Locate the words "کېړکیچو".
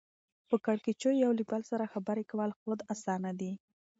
0.65-1.09